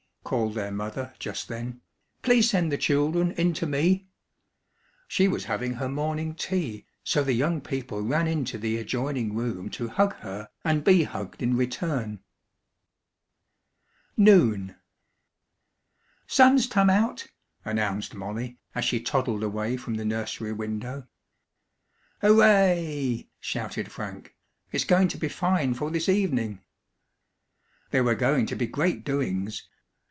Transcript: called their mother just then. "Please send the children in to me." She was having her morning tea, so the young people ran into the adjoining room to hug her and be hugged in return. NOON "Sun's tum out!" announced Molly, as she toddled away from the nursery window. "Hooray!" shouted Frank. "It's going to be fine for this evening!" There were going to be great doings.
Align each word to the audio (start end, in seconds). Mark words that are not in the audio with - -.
called 0.23 0.53
their 0.53 0.71
mother 0.71 1.13
just 1.19 1.49
then. 1.49 1.81
"Please 2.21 2.51
send 2.51 2.71
the 2.71 2.77
children 2.77 3.33
in 3.33 3.53
to 3.53 3.65
me." 3.65 4.07
She 5.05 5.27
was 5.27 5.43
having 5.45 5.73
her 5.73 5.89
morning 5.89 6.35
tea, 6.35 6.85
so 7.03 7.21
the 7.21 7.33
young 7.33 7.59
people 7.59 8.01
ran 8.01 8.27
into 8.27 8.57
the 8.57 8.77
adjoining 8.77 9.35
room 9.35 9.69
to 9.71 9.89
hug 9.89 10.15
her 10.17 10.49
and 10.63 10.85
be 10.85 11.03
hugged 11.03 11.43
in 11.43 11.57
return. 11.57 12.21
NOON 14.15 14.77
"Sun's 16.27 16.65
tum 16.67 16.89
out!" 16.89 17.27
announced 17.65 18.15
Molly, 18.15 18.57
as 18.73 18.85
she 18.85 19.01
toddled 19.01 19.43
away 19.43 19.75
from 19.75 19.95
the 19.95 20.05
nursery 20.05 20.53
window. 20.53 21.07
"Hooray!" 22.21 23.27
shouted 23.41 23.91
Frank. 23.91 24.33
"It's 24.71 24.85
going 24.85 25.09
to 25.09 25.17
be 25.17 25.27
fine 25.27 25.73
for 25.73 25.91
this 25.91 26.07
evening!" 26.07 26.61
There 27.89 28.05
were 28.05 28.15
going 28.15 28.45
to 28.45 28.55
be 28.55 28.67
great 28.67 29.03
doings. 29.03 29.67